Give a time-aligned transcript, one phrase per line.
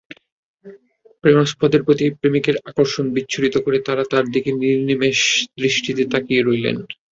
[1.23, 5.19] প্রেমাস্পদের প্রতি প্রেমিকের আকর্ষণ বিচ্ছুরিত করে তারা তাঁর দিকে নির্নিমেষ
[5.57, 6.77] দৃষ্টিতে তাকিয়ে রইলেন।